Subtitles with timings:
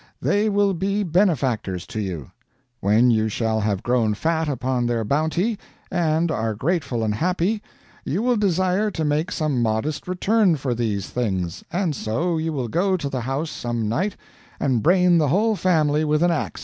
[0.19, 2.31] They will be benefactors to you.
[2.79, 5.59] When you shall have grown fat upon their bounty,
[5.91, 7.61] and are grateful and happy,
[8.03, 12.67] you will desire to make some modest return for these things, and so you will
[12.67, 14.17] go to the house some night
[14.59, 16.59] and brain the whole family with an ax.